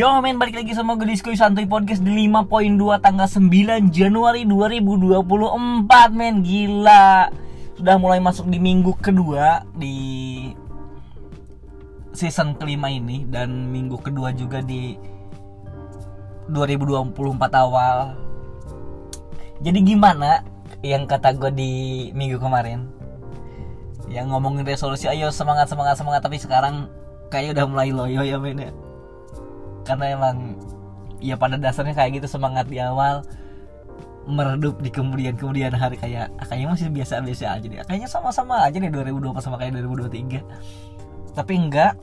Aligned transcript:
Yo 0.00 0.08
men 0.24 0.40
balik 0.40 0.56
lagi 0.56 0.72
sama 0.72 0.96
gue 0.96 1.12
Diskuy 1.12 1.36
Santuy 1.36 1.68
Podcast 1.68 2.00
di 2.00 2.08
5.2 2.32 2.48
tanggal 3.04 3.28
9 3.28 3.92
Januari 3.92 4.48
2024 4.48 5.28
men. 6.16 6.40
Gila. 6.40 7.28
Sudah 7.76 8.00
mulai 8.00 8.16
masuk 8.16 8.48
di 8.48 8.56
minggu 8.56 8.96
kedua 8.96 9.60
di 9.76 9.92
season 12.16 12.56
kelima 12.56 12.88
ini 12.88 13.28
Dan 13.28 13.68
minggu 13.68 14.00
kedua 14.00 14.32
juga 14.32 14.64
di 14.64 14.96
2024 16.48 17.12
awal. 17.60 18.16
Jadi 19.60 19.78
gimana 19.84 20.40
yang 20.80 21.04
kata 21.04 21.36
gue 21.36 21.52
di 21.52 21.72
minggu 22.16 22.40
kemarin? 22.40 22.88
Yang 24.08 24.32
ngomongin 24.32 24.64
resolusi 24.64 25.12
ayo 25.12 25.28
semangat 25.28 25.68
semangat 25.68 26.00
semangat. 26.00 26.24
Tapi 26.24 26.40
sekarang 26.40 26.88
kayaknya 27.28 27.52
udah 27.52 27.66
mulai 27.68 27.92
loyo 27.92 28.24
ya 28.24 28.40
men 28.40 28.64
ya 28.64 28.72
karena 29.90 30.14
emang 30.14 30.54
ya 31.18 31.34
pada 31.34 31.58
dasarnya 31.58 31.98
kayak 31.98 32.22
gitu 32.22 32.38
semangat 32.38 32.70
di 32.70 32.78
awal 32.78 33.26
meredup 34.30 34.78
di 34.78 34.94
kemudian 34.94 35.34
kemudian 35.34 35.74
hari 35.74 35.98
kayak 35.98 36.30
ah, 36.38 36.46
kayaknya 36.46 36.68
masih 36.70 36.88
biasa-biasa 36.94 37.58
aja 37.58 37.66
deh. 37.66 37.82
Kayaknya 37.82 38.08
sama-sama 38.08 38.62
aja 38.62 38.78
nih 38.78 38.92
2020 38.92 39.42
sama 39.42 39.58
kayak 39.58 39.74
2023 39.82 41.34
tapi 41.34 41.52
enggak. 41.58 41.98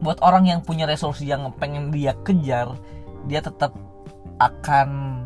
Buat 0.00 0.20
orang 0.20 0.48
yang 0.48 0.60
punya 0.60 0.84
resolusi 0.88 1.28
yang 1.28 1.48
pengen 1.56 1.92
dia 1.92 2.16
kejar 2.24 2.72
dia 3.28 3.40
tetap 3.40 3.72
akan 4.42 5.20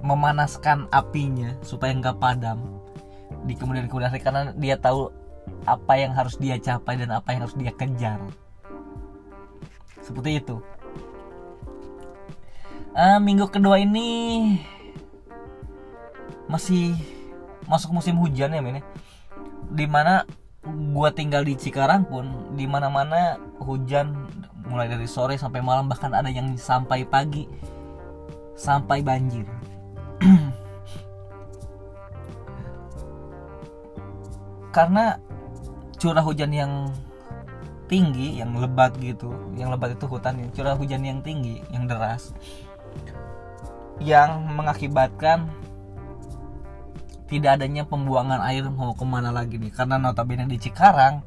memanaskan 0.00 0.88
apinya 0.94 1.52
supaya 1.60 1.92
nggak 1.92 2.16
padam 2.16 2.80
di 3.44 3.52
kemudian 3.52 3.88
kemudian 3.88 4.08
hari 4.08 4.24
karena 4.24 4.52
dia 4.56 4.80
tahu 4.80 5.12
apa 5.68 5.92
yang 5.96 6.12
harus 6.16 6.40
dia 6.40 6.56
capai 6.56 6.96
dan 6.96 7.12
apa 7.12 7.32
yang 7.32 7.44
harus 7.44 7.56
dia 7.56 7.72
kejar 7.76 8.20
seperti 10.10 10.42
itu 10.42 10.58
uh, 12.98 13.22
minggu 13.22 13.46
kedua 13.46 13.78
ini 13.78 14.58
masih 16.50 16.98
masuk 17.70 17.94
musim 17.94 18.18
hujan 18.18 18.50
ya 18.50 18.58
ini 18.58 18.82
ya. 18.82 18.86
di 19.70 19.86
mana 19.86 20.26
gua 20.90 21.14
tinggal 21.14 21.46
di 21.46 21.54
Cikarang 21.54 22.10
pun 22.10 22.26
di 22.58 22.66
mana 22.66 22.90
mana 22.90 23.38
hujan 23.62 24.26
mulai 24.66 24.90
dari 24.90 25.06
sore 25.06 25.38
sampai 25.38 25.62
malam 25.62 25.86
bahkan 25.86 26.10
ada 26.10 26.26
yang 26.26 26.58
sampai 26.58 27.06
pagi 27.06 27.46
sampai 28.58 28.98
banjir 29.06 29.46
karena 34.74 35.22
curah 35.98 36.22
hujan 36.22 36.50
yang 36.50 36.90
tinggi 37.90 38.38
yang 38.38 38.54
lebat 38.54 38.94
gitu 39.02 39.34
yang 39.58 39.74
lebat 39.74 39.98
itu 39.98 40.06
hutan 40.06 40.38
curah 40.54 40.78
hujan 40.78 41.02
yang 41.02 41.18
tinggi 41.20 41.58
yang 41.74 41.90
deras 41.90 42.30
yang 43.98 44.46
mengakibatkan 44.46 45.50
tidak 47.26 47.58
adanya 47.58 47.82
pembuangan 47.82 48.38
air 48.46 48.70
mau 48.70 48.94
ke 48.94 49.02
mana 49.02 49.34
lagi 49.34 49.58
nih 49.58 49.74
karena 49.74 49.98
notabene 49.98 50.46
di 50.46 50.58
Cikarang 50.62 51.26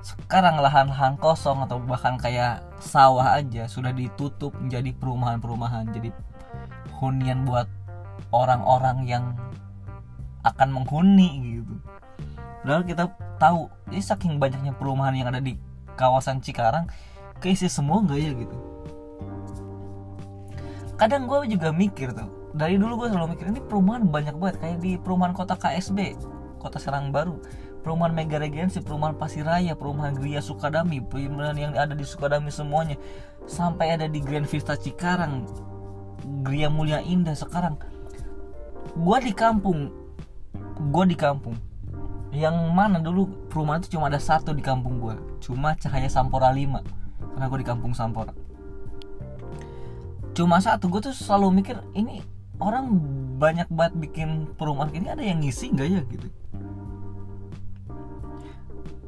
sekarang 0.00 0.60
lahan-lahan 0.60 1.20
kosong 1.20 1.64
atau 1.64 1.76
bahkan 1.80 2.16
kayak 2.16 2.64
sawah 2.80 3.36
aja 3.36 3.68
sudah 3.68 3.92
ditutup 3.92 4.56
menjadi 4.56 4.96
perumahan-perumahan 4.96 5.92
jadi 5.92 6.08
hunian 6.96 7.44
buat 7.44 7.68
orang-orang 8.32 9.04
yang 9.04 9.24
akan 10.40 10.72
menghuni 10.72 11.60
gitu. 11.60 11.74
Padahal 12.64 12.84
kita 12.84 13.04
tahu 13.36 13.60
ini 13.92 14.00
saking 14.00 14.40
banyaknya 14.40 14.72
perumahan 14.76 15.16
yang 15.16 15.28
ada 15.28 15.40
di 15.40 15.56
kawasan 16.00 16.40
Cikarang 16.40 16.88
keisi 17.44 17.68
semua 17.68 18.00
nggak 18.00 18.16
ya 18.16 18.32
gitu. 18.32 18.56
Kadang 20.96 21.28
gue 21.28 21.52
juga 21.52 21.68
mikir 21.72 22.16
tuh 22.16 22.40
dari 22.56 22.80
dulu 22.80 23.04
gue 23.04 23.14
selalu 23.14 23.36
mikir 23.36 23.46
ini 23.52 23.60
perumahan 23.62 24.08
banyak 24.08 24.34
banget 24.40 24.56
kayak 24.58 24.78
di 24.82 24.96
perumahan 24.98 25.36
kota 25.36 25.54
KSB 25.54 26.16
kota 26.60 26.76
Serang 26.76 27.08
Baru. 27.08 27.40
Perumahan 27.80 28.12
Mega 28.12 28.36
Regensi, 28.36 28.84
perumahan 28.84 29.16
Pasiraya, 29.16 29.72
perumahan 29.72 30.12
Gria 30.12 30.44
Sukadami, 30.44 31.00
perumahan 31.00 31.56
yang 31.56 31.72
ada 31.72 31.96
di 31.96 32.04
Sukadami 32.04 32.52
semuanya, 32.52 33.00
sampai 33.48 33.96
ada 33.96 34.04
di 34.04 34.20
Grand 34.20 34.44
Vista 34.44 34.76
Cikarang, 34.76 35.48
Gria 36.44 36.68
Mulia 36.68 37.00
Indah 37.00 37.32
sekarang. 37.32 37.80
gue 38.90 39.18
di 39.24 39.32
kampung, 39.32 39.88
gue 40.92 41.04
di 41.08 41.16
kampung, 41.16 41.56
yang 42.30 42.54
mana 42.70 43.02
dulu 43.02 43.26
perumahan 43.50 43.82
itu 43.82 43.98
cuma 43.98 44.06
ada 44.06 44.22
satu 44.22 44.54
di 44.54 44.62
kampung 44.62 45.02
gue 45.02 45.18
cuma 45.42 45.74
cahaya 45.74 46.06
Sampora 46.06 46.54
5 46.54 46.78
karena 47.34 47.44
gue 47.50 47.58
di 47.60 47.68
kampung 47.68 47.92
Sampora. 47.92 48.32
Cuma 50.30 50.62
satu 50.62 50.86
gue 50.88 51.10
tuh 51.10 51.14
selalu 51.14 51.62
mikir 51.62 51.76
ini 51.92 52.22
orang 52.62 52.86
banyak 53.40 53.66
banget 53.72 53.94
bikin 53.98 54.28
perumahan 54.54 54.92
ini 54.94 55.06
ada 55.10 55.24
yang 55.24 55.42
ngisi 55.42 55.74
nggak 55.74 55.88
ya? 55.90 56.02
Gitu. 56.06 56.28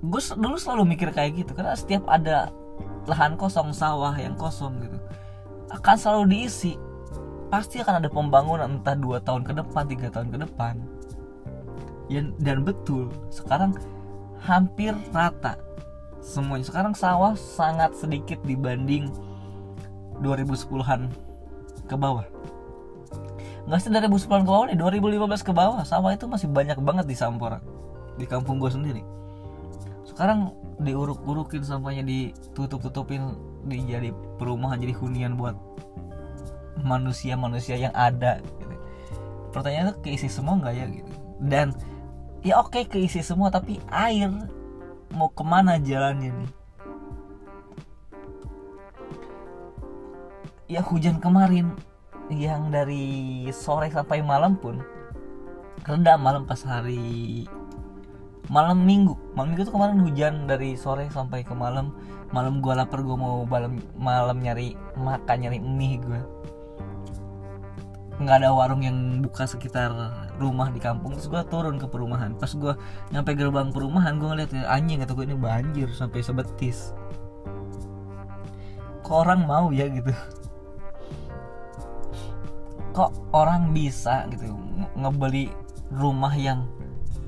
Gue 0.02 0.20
dulu 0.34 0.56
selalu 0.58 0.96
mikir 0.96 1.14
kayak 1.14 1.38
gitu 1.38 1.54
karena 1.54 1.78
setiap 1.78 2.08
ada 2.10 2.50
lahan 3.06 3.38
kosong 3.38 3.70
sawah 3.70 4.14
yang 4.18 4.34
kosong 4.34 4.82
gitu 4.82 4.98
akan 5.70 5.96
selalu 5.96 6.24
diisi. 6.36 6.74
Pasti 7.52 7.84
akan 7.84 8.00
ada 8.00 8.08
pembangunan 8.08 8.80
entah 8.80 8.96
dua 8.96 9.20
tahun 9.20 9.44
ke 9.44 9.52
depan 9.60 9.84
tiga 9.84 10.08
tahun 10.08 10.32
ke 10.32 10.38
depan 10.48 10.80
ya, 12.12 12.22
dan 12.44 12.62
betul 12.62 13.08
sekarang 13.32 13.72
hampir 14.44 14.92
rata 15.14 15.56
semuanya. 16.20 16.66
Sekarang 16.66 16.92
sawah 16.92 17.34
sangat 17.34 17.96
sedikit 17.96 18.38
dibanding 18.44 19.10
2010-an 20.22 21.10
ke 21.88 21.94
bawah. 21.98 22.26
Nggak 23.66 23.78
sih 23.78 23.90
2010 23.90 24.42
ke 24.42 24.50
bawah 24.50 24.66
nih 24.70 24.78
2015 24.78 25.46
ke 25.46 25.52
bawah 25.54 25.82
sawah 25.86 26.10
itu 26.10 26.26
masih 26.26 26.50
banyak 26.50 26.78
banget 26.82 27.06
di 27.06 27.14
Sampora 27.14 27.62
di 28.18 28.26
kampung 28.26 28.58
gue 28.58 28.70
sendiri. 28.70 29.02
Sekarang 30.06 30.52
diuruk-urukin 30.82 31.62
sampahnya 31.62 32.02
ditutup-tutupin 32.02 33.38
dijadi 33.70 34.10
perumahan 34.36 34.82
jadi 34.82 34.94
hunian 34.98 35.38
buat 35.38 35.54
manusia-manusia 36.82 37.78
yang 37.78 37.94
ada 37.94 38.42
gitu. 38.42 38.74
pertanyaannya 39.54 39.94
keisi 40.02 40.26
semua 40.26 40.58
nggak 40.58 40.74
ya 40.74 40.86
gitu? 40.90 41.12
Dan 41.38 41.76
ya 42.42 42.58
oke 42.58 42.74
okay, 42.74 42.84
keisi 42.86 43.22
semua 43.22 43.54
tapi 43.54 43.78
air 43.86 44.30
mau 45.14 45.30
ke 45.30 45.42
mana 45.46 45.78
jalannya 45.78 46.34
nih? 46.34 46.50
Ya 50.72 50.80
hujan 50.82 51.22
kemarin 51.22 51.76
yang 52.32 52.72
dari 52.72 53.46
sore 53.52 53.92
sampai 53.92 54.24
malam 54.24 54.56
pun 54.56 54.80
reda 55.84 56.16
malam 56.16 56.46
pas 56.48 56.58
hari 56.66 57.46
malam 58.50 58.82
minggu. 58.82 59.14
Malam 59.38 59.54
minggu 59.54 59.68
tuh 59.68 59.74
kemarin 59.78 60.02
hujan 60.02 60.34
dari 60.50 60.74
sore 60.74 61.06
sampai 61.12 61.46
ke 61.46 61.54
malam. 61.54 61.94
Malam 62.32 62.64
gue 62.64 62.72
lapar 62.72 63.04
gue 63.04 63.12
mau 63.12 63.44
malam 63.44 63.76
malam 63.94 64.40
nyari 64.40 64.72
makan 64.96 65.36
nyari 65.44 65.60
mie 65.60 66.00
gue 66.00 66.20
nggak 68.22 68.42
ada 68.42 68.50
warung 68.54 68.82
yang 68.86 69.20
buka 69.20 69.44
sekitar 69.44 69.90
rumah 70.38 70.70
di 70.70 70.78
kampung. 70.78 71.18
Terus 71.18 71.28
gue 71.28 71.42
turun 71.50 71.76
ke 71.76 71.86
perumahan. 71.90 72.34
Pas 72.38 72.50
gue 72.50 72.74
nyampe 73.10 73.34
gerbang 73.34 73.68
perumahan 73.74 74.16
gue 74.16 74.28
ngeliat 74.30 74.50
ya, 74.54 74.64
anjing 74.70 75.02
atau 75.02 75.14
gue 75.18 75.26
ini 75.26 75.36
banjir 75.36 75.90
sampai 75.92 76.22
sebetis. 76.22 76.94
Kok 79.02 79.16
orang 79.26 79.42
mau 79.44 79.74
ya 79.74 79.90
gitu? 79.90 80.14
Kok 82.96 83.34
orang 83.34 83.74
bisa 83.74 84.28
gitu 84.30 84.52
ngebeli 84.94 85.50
rumah 85.92 86.32
yang 86.36 86.68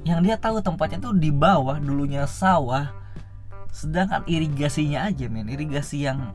yang 0.05 0.21
dia 0.21 0.37
tahu 0.37 0.61
tempatnya 0.61 1.01
tuh 1.01 1.17
di 1.17 1.33
bawah 1.33 1.81
dulunya 1.81 2.29
sawah. 2.29 2.93
Sedangkan 3.75 4.23
irigasinya 4.31 5.11
aja 5.11 5.27
men 5.27 5.51
irigasi 5.51 6.07
yang 6.07 6.31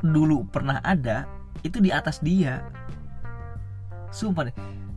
dulu 0.00 0.48
pernah 0.48 0.80
ada 0.80 1.28
itu 1.60 1.76
di 1.76 1.92
atas 1.92 2.24
dia 2.24 2.64
sumpah 4.10 4.50
deh. 4.50 4.56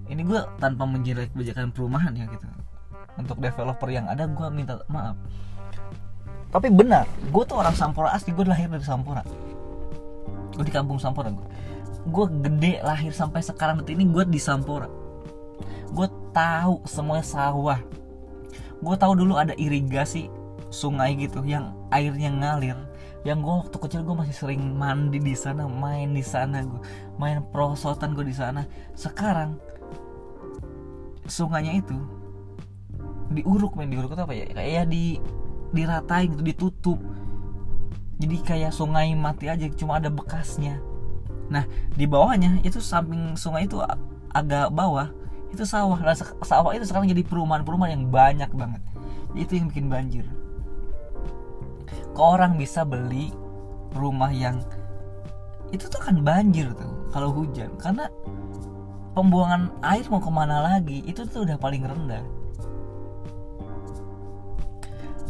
Ini 0.10 0.21
gue 0.21 0.39
tanpa 0.60 0.83
menjelek 0.83 1.31
kebijakan 1.33 1.71
perumahan 1.71 2.13
ya 2.13 2.27
gitu. 2.27 2.45
Untuk 3.18 3.39
developer 3.39 3.89
yang 3.89 4.10
ada 4.10 4.25
gue 4.25 4.48
minta 4.50 4.81
maaf. 4.89 5.18
Tapi 6.54 6.69
benar 6.69 7.10
gue 7.33 7.44
tuh 7.45 7.57
orang 7.57 7.74
Sampora 7.74 8.13
asli. 8.13 8.33
Gue 8.36 8.45
lahir 8.45 8.69
dari 8.69 8.83
Sampora. 8.86 9.25
Gue 10.54 10.65
di 10.65 10.74
kampung 10.74 11.01
Sampora 11.01 11.33
gue 11.33 11.48
gue 12.04 12.25
gede 12.44 12.83
lahir 12.83 13.15
sampai 13.15 13.39
sekarang 13.39 13.80
detik 13.80 13.95
ini 13.95 14.12
gue 14.12 14.24
di 14.27 14.39
Sampora. 14.42 14.92
Gue 15.94 16.07
tahu 16.36 16.83
semuanya 16.83 17.24
sawah. 17.24 17.80
Gue 18.83 18.95
tahu 19.00 19.16
dulu 19.16 19.39
ada 19.39 19.56
irigasi 19.56 20.27
sungai 20.74 21.14
gitu 21.14 21.46
yang 21.46 21.78
airnya 21.94 22.34
ngalir. 22.34 22.75
Yang 23.24 23.38
gue 23.40 23.54
waktu 23.64 23.78
kecil 23.78 24.02
gue 24.04 24.16
masih 24.18 24.36
sering 24.36 24.75
mandi 24.75 25.22
di 25.22 25.38
sana 25.38 25.64
main 25.70 26.12
di 26.12 26.25
sana 26.25 26.66
gue 26.66 26.81
main 27.22 27.40
prosotan 27.54 28.18
gue 28.18 28.25
di 28.25 28.36
sana. 28.36 28.66
Sekarang 28.98 29.62
sungainya 31.30 31.80
itu 31.80 31.96
diuruk 33.31 33.80
main 33.80 33.88
diuruk 33.88 34.18
itu 34.18 34.22
apa 34.25 34.34
ya? 34.34 34.46
Kayak 34.52 34.92
di 34.92 35.22
diratain 35.72 36.36
gitu 36.36 36.44
ditutup. 36.44 37.00
Jadi 38.19 38.38
kayak 38.44 38.76
sungai 38.76 39.14
mati 39.16 39.48
aja 39.48 39.69
cuma 39.72 40.02
ada 40.02 40.12
bekasnya. 40.12 40.81
Nah 41.48 41.64
di 41.96 42.04
bawahnya 42.04 42.60
itu 42.66 42.84
samping 42.84 43.40
sungai 43.40 43.69
itu 43.69 43.80
agak 44.34 44.74
bawah 44.74 45.14
itu 45.54 45.64
sawah. 45.69 46.02
Nah, 46.02 46.18
sawah 46.42 46.74
itu 46.74 46.90
sekarang 46.90 47.06
jadi 47.06 47.22
perumahan-perumahan 47.22 47.94
yang 47.94 48.10
banyak 48.10 48.50
banget. 48.58 48.81
Itu 49.38 49.54
yang 49.54 49.69
bikin 49.69 49.88
banjir 49.88 50.26
kok 52.13 52.25
orang 52.38 52.56
bisa 52.56 52.86
beli 52.86 53.33
rumah 53.94 54.30
yang 54.30 54.62
itu 55.74 55.89
tuh 55.89 56.01
kan 56.01 56.21
banjir 56.21 56.69
tuh 56.77 57.10
kalau 57.10 57.33
hujan. 57.33 57.74
Karena 57.81 58.06
pembuangan 59.18 59.74
air 59.81 60.06
mau 60.10 60.21
ke 60.21 60.30
mana 60.30 60.62
lagi 60.62 61.01
itu 61.06 61.25
tuh 61.25 61.45
udah 61.45 61.57
paling 61.57 61.81
rendah. 61.81 62.21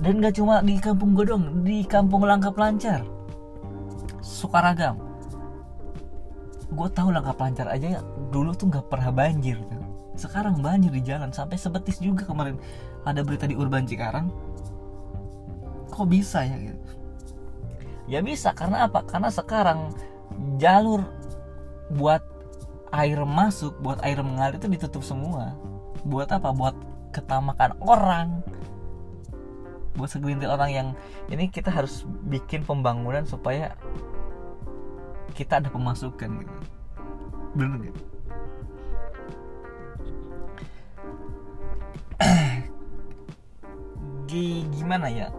Dan 0.04 0.20
gak 0.20 0.36
cuma 0.36 0.60
di 0.60 0.76
kampung 0.84 1.16
gue 1.16 1.24
dong 1.24 1.64
di 1.64 1.88
kampung 1.88 2.28
Langkap 2.28 2.60
Lancar 2.60 3.08
Sukaragam. 4.20 5.00
Gue 6.76 6.92
tahu 6.92 7.16
Langkap 7.16 7.40
Lancar 7.40 7.72
aja 7.72 8.04
dulu 8.28 8.52
tuh 8.52 8.68
nggak 8.68 8.92
pernah 8.92 9.16
banjir 9.16 9.56
tuh. 9.64 9.80
Sekarang 10.20 10.60
banjir 10.60 10.92
di 10.92 11.00
jalan 11.08 11.32
sampai 11.32 11.56
sebetis 11.56 12.04
juga 12.04 12.28
kemarin. 12.28 12.60
Ada 13.08 13.24
berita 13.24 13.48
di 13.48 13.56
Urban 13.56 13.88
Cikarang 13.88 14.28
kok 15.94 16.10
bisa 16.10 16.44
ya 16.44 16.58
gitu? 16.58 16.80
Ya 18.10 18.20
bisa 18.20 18.52
karena 18.52 18.86
apa? 18.90 19.06
Karena 19.08 19.32
sekarang 19.32 19.96
jalur 20.60 21.06
buat 21.94 22.22
air 22.94 23.18
masuk 23.26 23.74
buat 23.82 23.98
air 24.06 24.20
mengalir 24.22 24.60
itu 24.60 24.68
ditutup 24.68 25.04
semua. 25.06 25.56
Buat 26.04 26.36
apa? 26.36 26.52
Buat 26.52 26.76
ketamakan 27.16 27.78
orang. 27.80 28.44
Buat 29.94 30.10
segelintir 30.10 30.50
orang 30.50 30.72
yang 30.74 30.88
ini 31.30 31.48
kita 31.48 31.70
harus 31.70 32.04
bikin 32.28 32.66
pembangunan 32.66 33.24
supaya 33.24 33.78
kita 35.38 35.62
ada 35.62 35.70
pemasukan 35.70 36.42
gitu. 36.42 36.58
Bener 37.54 37.90
gak? 37.90 37.98
gimana 44.74 45.08
ya 45.14 45.30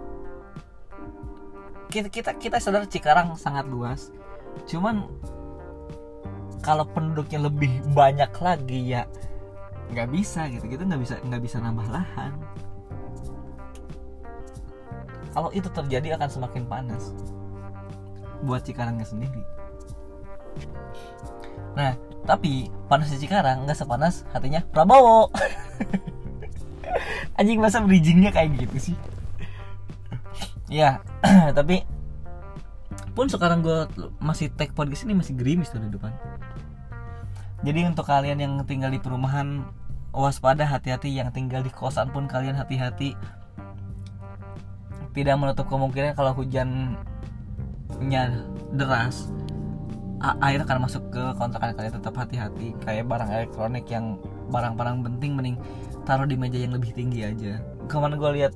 kita 1.94 2.10
kita 2.10 2.30
kita 2.34 2.56
sadar 2.58 2.90
Cikarang 2.90 3.38
sangat 3.38 3.70
luas. 3.70 4.10
Cuman 4.66 5.06
kalau 6.58 6.82
penduduknya 6.90 7.46
lebih 7.46 7.70
banyak 7.94 8.34
lagi 8.42 8.98
ya 8.98 9.06
nggak 9.94 10.10
bisa 10.10 10.50
gitu. 10.50 10.66
Kita 10.66 10.82
nggak 10.82 10.98
bisa 10.98 11.14
nggak 11.22 11.42
bisa 11.46 11.62
nambah 11.62 11.86
lahan. 11.86 12.34
Kalau 15.30 15.50
itu 15.54 15.70
terjadi 15.70 16.18
akan 16.18 16.30
semakin 16.30 16.66
panas 16.66 17.14
buat 18.42 18.66
Cikarangnya 18.66 19.06
sendiri. 19.06 19.42
Nah 21.78 21.94
tapi 22.26 22.74
panas 22.90 23.14
di 23.14 23.22
Cikarang 23.22 23.70
nggak 23.70 23.78
sepanas 23.78 24.26
hatinya 24.34 24.66
Prabowo. 24.74 25.30
Anjing 27.38 27.62
masa 27.62 27.82
bridgingnya 27.82 28.34
kayak 28.34 28.58
gitu 28.58 28.90
sih? 28.90 28.96
Ya 30.70 31.02
tapi 31.58 31.82
pun 33.14 33.30
sekarang 33.30 33.62
gue 33.62 33.86
masih 34.18 34.50
take 34.54 34.74
podcast 34.74 35.06
ini 35.06 35.14
masih 35.14 35.34
gerimis 35.38 35.70
tuh 35.70 35.82
di 35.82 35.90
depan. 35.90 36.10
Jadi 37.64 37.80
untuk 37.88 38.04
kalian 38.04 38.38
yang 38.42 38.52
tinggal 38.68 38.92
di 38.92 39.00
perumahan 39.00 39.64
waspada 40.12 40.66
hati-hati. 40.66 41.10
Yang 41.10 41.32
tinggal 41.34 41.62
di 41.64 41.72
kosan 41.72 42.10
pun 42.12 42.28
kalian 42.28 42.58
hati-hati. 42.58 43.16
Tidak 45.14 45.34
menutup 45.38 45.70
kemungkinan 45.70 46.18
kalau 46.18 46.34
hujannya 46.34 48.24
deras 48.74 49.30
air 50.40 50.58
akan 50.60 50.90
masuk 50.90 51.08
ke 51.08 51.22
kontrakan 51.40 51.72
kalian. 51.72 51.94
Tetap 51.96 52.14
hati-hati. 52.18 52.76
Kayak 52.84 53.08
barang 53.08 53.30
elektronik 53.30 53.86
yang 53.88 54.20
barang-barang 54.50 55.06
penting 55.06 55.32
mending 55.38 55.56
taruh 56.04 56.28
di 56.28 56.36
meja 56.36 56.60
yang 56.60 56.76
lebih 56.76 56.92
tinggi 56.92 57.24
aja. 57.24 57.62
Ke 57.88 57.96
mana 57.96 58.18
gue 58.18 58.30
lihat 58.42 58.52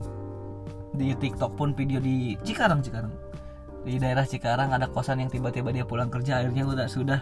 di 0.94 1.12
TikTok 1.12 1.56
pun 1.58 1.76
video 1.76 2.00
di 2.00 2.38
Cikarang 2.40 2.80
Cikarang. 2.80 3.12
Di 3.84 3.96
daerah 3.96 4.24
Cikarang 4.24 4.72
ada 4.72 4.88
kosan 4.88 5.20
yang 5.24 5.30
tiba-tiba 5.32 5.72
dia 5.72 5.84
pulang 5.84 6.12
kerja 6.12 6.40
airnya 6.40 6.64
udah 6.64 6.86
sudah 6.88 7.20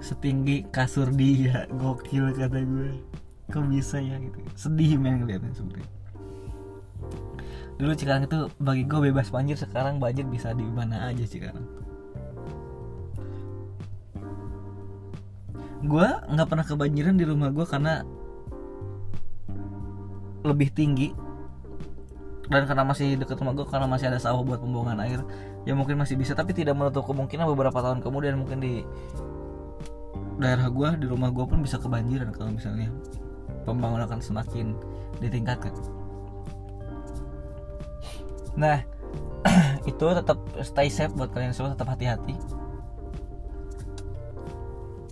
setinggi 0.00 0.68
kasur 0.72 1.08
dia. 1.12 1.68
Gokil 1.80 2.34
kata 2.36 2.60
gue. 2.64 2.90
Kok 3.48 3.64
bisa 3.72 3.96
ya 3.96 4.20
gitu. 4.20 4.38
Sedih 4.56 5.00
men 5.00 5.24
ngeliatnya 5.24 5.56
sebenarnya 5.56 5.98
dulu 7.78 7.94
Cikarang 7.94 8.26
itu 8.26 8.38
bagi 8.58 8.82
gue 8.84 9.00
bebas 9.08 9.30
banjir 9.30 9.54
sekarang 9.54 10.02
banjir 10.02 10.26
bisa 10.26 10.50
di 10.50 10.66
mana 10.66 11.08
aja 11.08 11.22
Cikarang. 11.22 11.66
Gue 15.86 16.08
nggak 16.10 16.48
pernah 16.50 16.66
kebanjiran 16.66 17.14
di 17.14 17.24
rumah 17.24 17.54
gue 17.54 17.62
karena 17.62 18.02
lebih 20.42 20.74
tinggi 20.74 21.14
dan 22.48 22.64
karena 22.64 22.84
masih 22.84 23.20
deket 23.20 23.36
rumah 23.44 23.52
gue 23.52 23.68
karena 23.68 23.84
masih 23.84 24.08
ada 24.08 24.16
sawah 24.16 24.40
buat 24.40 24.64
pembuangan 24.64 25.04
air 25.04 25.20
ya 25.68 25.76
mungkin 25.76 26.00
masih 26.00 26.16
bisa. 26.16 26.32
Tapi 26.32 26.56
tidak 26.56 26.74
menutup 26.76 27.04
kemungkinan 27.04 27.44
beberapa 27.44 27.76
tahun 27.84 28.00
kemudian 28.00 28.40
mungkin 28.40 28.64
di 28.64 28.84
daerah 30.40 30.72
gue 30.72 30.88
di 31.04 31.06
rumah 31.06 31.28
gue 31.28 31.44
pun 31.44 31.60
bisa 31.60 31.76
kebanjiran 31.76 32.32
kalau 32.32 32.54
misalnya 32.54 32.88
pembangunan 33.68 34.08
akan 34.08 34.20
semakin 34.24 34.72
ditingkatkan. 35.20 35.76
Nah 38.56 38.80
itu 39.90 40.04
tetap 40.08 40.40
stay 40.64 40.88
safe 40.88 41.12
buat 41.12 41.28
kalian 41.36 41.52
semua 41.52 41.76
tetap 41.76 41.92
hati-hati. 41.92 42.32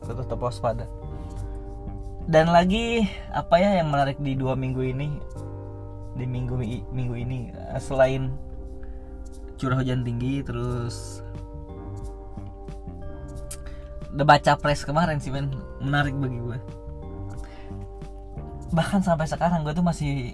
Tetap 0.00 0.41
waspada. 0.41 0.88
Dan 2.27 2.50
lagi 2.50 3.06
apa 3.31 3.61
ya 3.62 3.79
yang 3.79 3.93
menarik 3.93 4.19
di 4.19 4.35
dua 4.35 4.59
minggu 4.59 4.83
ini 4.83 5.15
di 6.17 6.25
minggu 6.25 6.57
minggu 6.91 7.15
ini 7.15 7.53
eh, 7.53 7.81
selain 7.81 8.33
curah 9.61 9.81
hujan 9.81 10.05
tinggi 10.05 10.41
terus 10.45 11.21
baca 14.17 14.57
press 14.57 14.81
kemarin 14.81 15.21
sih 15.21 15.29
men. 15.29 15.53
Menarik 15.77 16.17
bagi 16.17 16.41
gue. 16.41 16.59
Bahkan 18.73 19.05
sampai 19.05 19.29
sekarang 19.29 19.61
gue 19.61 19.77
tuh 19.77 19.85
masih 19.85 20.33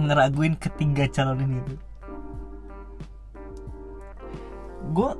ngeraguin 0.00 0.56
ketiga 0.56 1.10
calon 1.10 1.42
ini 1.42 1.58
tuh 1.66 1.78
gue 4.94 5.10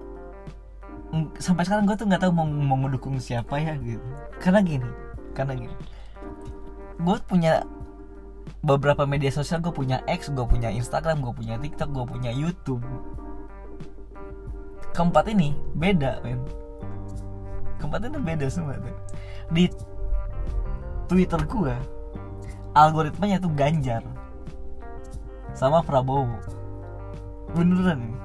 sampai 1.43 1.67
sekarang 1.67 1.83
gue 1.83 1.99
tuh 1.99 2.07
nggak 2.07 2.23
tahu 2.23 2.33
mau 2.33 2.47
mau 2.47 2.79
mendukung 2.79 3.17
siapa 3.21 3.61
ya 3.61 3.77
gitu. 3.81 4.05
Karena 4.41 4.61
gini 4.65 4.89
karena 5.37 5.55
gini. 5.55 5.77
Gue 6.99 7.17
punya 7.29 7.63
beberapa 8.63 9.07
media 9.07 9.31
sosial 9.31 9.63
gue 9.63 9.71
punya 9.71 10.03
X 10.11 10.35
gue 10.35 10.47
punya 10.47 10.69
Instagram 10.73 11.23
gue 11.23 11.35
punya 11.35 11.55
TikTok 11.59 11.91
gue 11.95 12.05
punya 12.07 12.31
YouTube. 12.35 12.83
Keempat 14.95 15.31
ini 15.31 15.55
beda 15.79 16.23
men. 16.27 16.43
Keempat 17.79 18.11
ini 18.11 18.19
beda 18.19 18.47
semua 18.51 18.75
tuh 18.79 18.97
di 19.49 19.65
Twitter 21.09 21.41
gue 21.47 21.75
algoritmanya 22.77 23.43
tuh 23.43 23.53
Ganjar 23.55 24.03
sama 25.59 25.83
Prabowo. 25.83 26.39
Beneran 27.59 27.99
ini. 27.99 28.19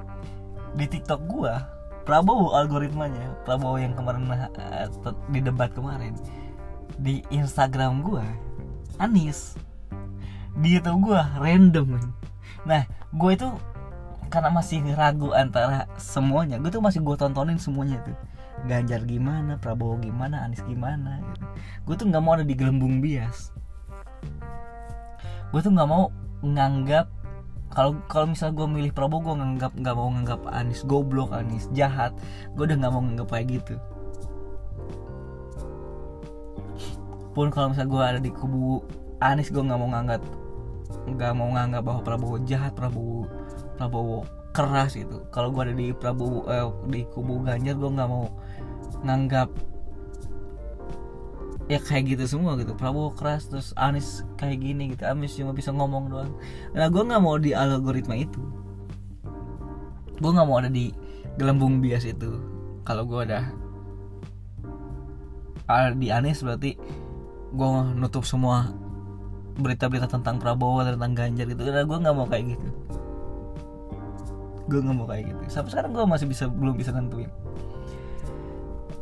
Di 0.74 0.86
TikTok 0.90 1.26
gua 1.30 1.62
Prabowo 2.02 2.54
algoritmanya 2.54 3.34
Prabowo 3.46 3.78
yang 3.78 3.94
kemarin 3.94 4.26
uh, 4.30 4.86
di 5.30 5.40
debat 5.42 5.70
kemarin 5.74 6.14
di 6.98 7.22
Instagram 7.30 8.02
gua 8.02 8.26
Anis 8.98 9.58
di 10.58 10.78
YouTube 10.78 11.10
gua 11.10 11.34
random. 11.42 11.98
Nah 12.64 12.86
gue 13.14 13.30
itu 13.34 13.48
karena 14.30 14.50
masih 14.50 14.82
ragu 14.98 15.30
antara 15.30 15.86
semuanya 15.94 16.58
gue 16.58 16.66
tuh 16.66 16.82
masih 16.82 16.98
gue 17.02 17.14
tontonin 17.14 17.58
semuanya 17.58 18.02
tuh. 18.02 18.16
Ganjar 18.64 19.02
gimana 19.04 19.58
Prabowo 19.58 19.98
gimana 20.00 20.46
Anies 20.46 20.62
gimana 20.64 21.20
gitu. 21.34 21.46
gue 21.84 21.94
tuh 22.00 22.06
nggak 22.08 22.22
mau 22.22 22.34
ada 22.38 22.46
di 22.46 22.54
gelembung 22.54 22.98
bias. 22.98 23.54
Gue 25.54 25.60
tuh 25.62 25.70
nggak 25.70 25.88
mau 25.90 26.10
nganggap 26.42 27.06
kalau 27.74 27.98
kalau 28.06 28.30
misal 28.30 28.54
gue 28.54 28.66
milih 28.66 28.94
Prabowo 28.94 29.30
gue 29.30 29.34
nganggap 29.42 29.74
nggak 29.74 29.94
mau 29.98 30.08
nganggap 30.14 30.40
Anies 30.50 30.82
goblok 30.86 31.34
Anies 31.34 31.66
jahat. 31.74 32.14
Gue 32.54 32.70
udah 32.70 32.78
nggak 32.78 32.92
mau 32.94 33.02
nganggap 33.02 33.28
kayak 33.30 33.46
gitu. 33.62 33.74
Pun 37.34 37.50
kalau 37.50 37.74
misal 37.74 37.90
gue 37.90 38.02
ada 38.02 38.22
di 38.22 38.30
kubu 38.30 38.82
Anies 39.18 39.50
gue 39.50 39.62
nggak 39.62 39.78
mau 39.78 39.90
nganggap 39.90 40.22
nggak 41.04 41.32
mau 41.36 41.52
nganggap 41.52 41.82
bahwa 41.84 42.00
Prabowo 42.00 42.36
jahat 42.48 42.72
Prabowo 42.72 43.28
Prabowo 43.76 44.24
keras 44.54 44.94
gitu. 44.94 45.26
Kalau 45.34 45.50
gue 45.50 45.62
ada 45.66 45.74
di 45.74 45.90
Prabowo 45.90 46.46
eh, 46.48 46.64
di 46.88 47.00
kubu 47.10 47.42
Ganjar 47.42 47.74
gue 47.74 47.90
nggak 47.90 48.08
mau 48.08 48.30
nganggap 49.04 49.50
ya 51.66 51.80
kayak 51.80 52.16
gitu 52.16 52.24
semua 52.38 52.54
gitu. 52.56 52.72
Prabowo 52.78 53.12
keras 53.12 53.50
terus 53.50 53.74
Anies 53.74 54.22
kayak 54.38 54.62
gini 54.62 54.94
gitu. 54.94 55.04
Anies 55.04 55.34
cuma 55.34 55.52
bisa 55.52 55.74
ngomong 55.74 56.08
doang. 56.08 56.32
Nah 56.72 56.86
gue 56.88 57.02
nggak 57.02 57.20
mau 57.20 57.36
di 57.36 57.52
algoritma 57.52 58.14
itu. 58.16 58.40
Gue 60.22 60.30
nggak 60.30 60.46
mau 60.46 60.62
ada 60.62 60.70
di 60.70 60.94
gelembung 61.36 61.82
bias 61.82 62.06
itu. 62.06 62.38
Kalau 62.86 63.04
gue 63.04 63.26
ada 63.26 63.50
di 65.96 66.12
Anies 66.12 66.44
berarti 66.44 66.78
gue 67.54 67.68
nutup 67.98 68.22
semua 68.22 68.70
berita-berita 69.54 70.10
tentang 70.10 70.42
Prabowo 70.42 70.82
tentang 70.82 71.14
Ganjar 71.14 71.46
gitu. 71.46 71.62
Udah 71.62 71.86
gue 71.86 71.98
nggak 72.02 72.14
mau 72.14 72.26
kayak 72.26 72.58
gitu. 72.58 72.68
Gue 74.66 74.80
nggak 74.82 74.96
mau 74.96 75.06
kayak 75.06 75.30
gitu. 75.30 75.40
Sampai 75.50 75.70
sekarang 75.70 75.90
gue 75.94 76.04
masih 76.06 76.26
bisa 76.26 76.44
belum 76.50 76.74
bisa 76.74 76.90
nentuin. 76.90 77.30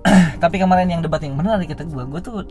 Tapi 0.42 0.56
kemarin 0.60 0.90
yang 0.92 1.00
debat 1.00 1.22
yang 1.24 1.38
menarik 1.38 1.70
kata 1.72 1.88
gue 1.88 2.02
gue 2.04 2.20
tuh 2.20 2.34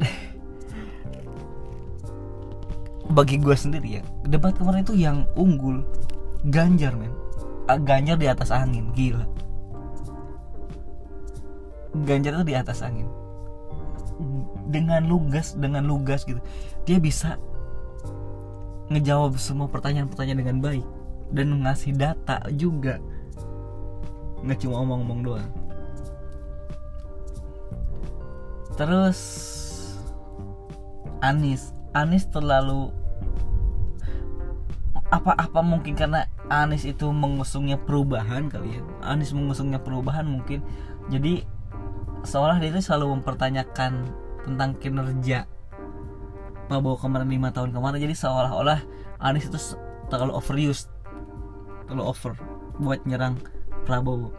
bagi 3.17 3.43
gue 3.43 3.51
sendiri 3.51 3.99
ya 3.99 4.03
debat 4.23 4.55
kemarin 4.55 4.81
itu 4.81 4.95
yang 4.97 5.27
unggul. 5.37 5.85
Ganjar 6.49 6.97
men. 6.97 7.13
Ganjar 7.85 8.17
di 8.17 8.25
atas 8.25 8.49
angin 8.49 8.89
gila. 8.97 9.29
Ganjar 12.07 12.41
itu 12.41 12.45
di 12.49 12.55
atas 12.57 12.81
angin. 12.81 13.05
Dengan 14.71 15.05
lugas 15.05 15.53
dengan 15.53 15.85
lugas 15.85 16.25
gitu. 16.25 16.41
Dia 16.89 16.97
bisa 16.97 17.37
ngejawab 18.91 19.39
semua 19.39 19.71
pertanyaan-pertanyaan 19.71 20.39
dengan 20.43 20.57
baik 20.59 20.85
dan 21.31 21.47
ngasih 21.63 21.95
data 21.95 22.43
juga. 22.51 22.99
Nggak 24.43 24.59
cuma 24.67 24.83
omong-omong 24.83 25.21
doang. 25.23 25.51
Terus 28.75 29.19
Anis. 31.23 31.71
Anis 31.95 32.27
terlalu 32.27 32.91
apa-apa 35.11 35.59
mungkin 35.59 35.93
karena 35.95 36.27
Anis 36.51 36.83
itu 36.83 37.07
mengusungnya 37.15 37.79
perubahan 37.79 38.51
kali 38.51 38.75
ya. 38.75 38.81
Anis 39.05 39.31
mengusungnya 39.31 39.79
perubahan 39.79 40.27
mungkin. 40.27 40.59
Jadi 41.07 41.47
seolah 42.27 42.59
dia 42.59 42.75
itu 42.75 42.83
selalu 42.83 43.19
mempertanyakan 43.19 44.09
tentang 44.43 44.75
kinerja 44.81 45.45
Prabowo 46.71 46.95
kemarin 46.95 47.27
lima 47.27 47.51
tahun 47.51 47.75
kemarin? 47.75 47.99
Jadi 47.99 48.15
seolah-olah 48.15 48.79
Anies 49.19 49.51
itu 49.51 49.59
terlalu 50.07 50.39
overuse 50.39 50.87
terlalu 51.83 52.07
over 52.07 52.31
buat 52.79 53.03
nyerang 53.03 53.35
Prabowo. 53.83 54.31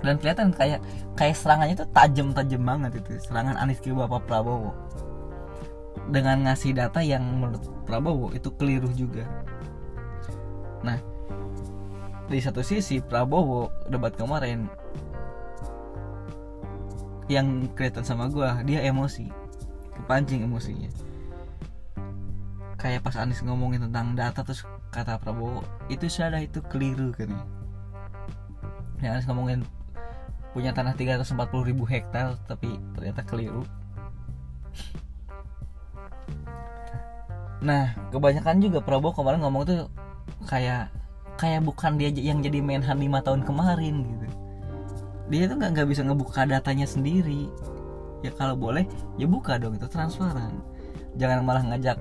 Dan 0.00 0.16
kelihatan 0.16 0.56
kayak 0.56 0.80
kayak 1.12 1.36
serangannya 1.36 1.76
itu 1.76 1.84
tajam-tajam 1.92 2.62
banget 2.64 3.04
itu 3.04 3.20
serangan 3.28 3.60
Anies 3.60 3.76
ke 3.84 3.92
Bapak 3.92 4.24
Prabowo. 4.24 4.72
Dengan 6.08 6.48
ngasih 6.48 6.72
data 6.72 7.04
yang 7.04 7.44
menurut 7.44 7.60
Prabowo 7.84 8.32
itu 8.32 8.48
keliru 8.56 8.88
juga. 8.96 9.28
Nah 10.80 10.96
di 12.32 12.40
satu 12.40 12.64
sisi 12.64 13.04
Prabowo 13.04 13.68
debat 13.92 14.16
kemarin 14.16 14.64
yang 17.28 17.68
kelihatan 17.76 18.00
sama 18.00 18.32
gue 18.32 18.48
dia 18.64 18.80
emosi 18.80 19.45
kepancing 20.06 20.46
emosinya. 20.46 20.86
Kayak 22.78 23.02
pas 23.02 23.18
Anies 23.18 23.42
ngomongin 23.42 23.90
tentang 23.90 24.14
data 24.14 24.46
terus 24.46 24.62
kata 24.94 25.18
Prabowo 25.18 25.66
itu 25.90 26.06
salah 26.06 26.38
itu 26.38 26.62
keliru 26.70 27.10
kan 27.10 27.34
yang 29.02 29.18
Anies 29.18 29.26
ngomongin 29.26 29.66
punya 30.54 30.70
tanah 30.70 30.94
340 30.94 31.26
ribu 31.66 31.82
hektar 31.82 32.38
tapi 32.46 32.78
ternyata 32.94 33.26
keliru. 33.26 33.66
Nah 37.66 37.98
kebanyakan 38.14 38.62
juga 38.62 38.78
Prabowo 38.78 39.10
kemarin 39.10 39.42
ngomong 39.42 39.66
tuh 39.66 39.90
kayak 40.46 40.94
kayak 41.34 41.66
bukan 41.66 41.98
dia 41.98 42.14
yang 42.14 42.46
jadi 42.46 42.62
menhan 42.62 43.02
lima 43.02 43.26
tahun 43.26 43.42
kemarin 43.42 44.06
gitu. 44.06 44.26
Dia 45.34 45.50
tuh 45.50 45.58
nggak 45.58 45.70
nggak 45.74 45.88
bisa 45.90 46.06
ngebuka 46.06 46.46
datanya 46.46 46.86
sendiri 46.86 47.50
ya 48.24 48.32
kalau 48.34 48.56
boleh 48.56 48.84
ya 49.20 49.26
buka 49.28 49.58
dong 49.60 49.76
itu 49.76 49.88
transparan. 49.88 50.60
Jangan 51.16 51.44
malah 51.44 51.64
ngajak 51.64 51.96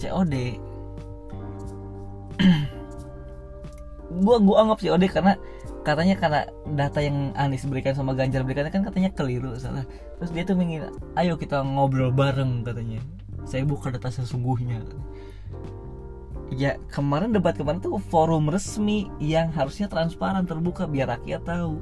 COD 0.00 0.34
gua 4.24 4.36
gua 4.40 4.56
anggap 4.66 4.78
COD 4.84 5.04
karena 5.08 5.32
katanya 5.82 6.14
karena 6.20 6.40
data 6.78 7.00
yang 7.02 7.34
Anies 7.34 7.66
berikan 7.66 7.96
sama 7.96 8.14
Ganjar 8.14 8.44
berikan 8.46 8.68
kan 8.70 8.84
katanya 8.84 9.10
keliru 9.12 9.56
salah. 9.56 9.84
Terus 10.20 10.30
dia 10.30 10.42
tuh 10.44 10.56
ingin 10.60 10.92
ayo 11.16 11.36
kita 11.40 11.64
ngobrol 11.64 12.12
bareng 12.12 12.64
katanya. 12.64 13.00
Saya 13.42 13.66
buka 13.66 13.90
data 13.90 14.06
sesungguhnya 14.12 14.84
ya 16.52 16.76
kemarin 16.92 17.32
debat 17.32 17.56
kemarin 17.56 17.80
tuh 17.80 17.96
forum 18.12 18.52
resmi 18.52 19.08
yang 19.16 19.48
harusnya 19.56 19.88
transparan 19.88 20.44
terbuka 20.44 20.84
biar 20.84 21.16
rakyat 21.16 21.42
tahu 21.48 21.80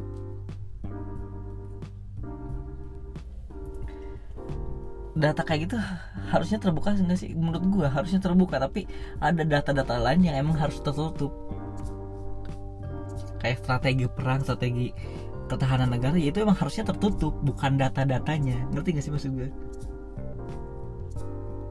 data 5.21 5.45
kayak 5.45 5.69
gitu 5.69 5.77
harusnya 6.33 6.59
terbuka 6.59 6.97
enggak 6.97 7.21
sih? 7.21 7.37
Menurut 7.37 7.63
gua 7.69 7.89
harusnya 7.93 8.19
terbuka 8.19 8.57
tapi 8.57 8.89
ada 9.21 9.45
data-data 9.45 10.01
lain 10.01 10.25
yang 10.25 10.37
emang 10.41 10.57
harus 10.57 10.81
tertutup. 10.81 11.31
Kayak 13.41 13.61
strategi 13.63 14.05
perang 14.09 14.41
strategi 14.41 14.89
ketahanan 15.47 15.93
negara 15.93 16.17
ya 16.17 16.33
itu 16.33 16.41
emang 16.41 16.57
harusnya 16.57 16.89
tertutup 16.89 17.37
bukan 17.45 17.77
data-datanya. 17.77 18.73
Ngerti 18.73 18.89
gak 18.97 19.05
sih 19.05 19.13
maksud 19.13 19.33
gue 19.37 19.49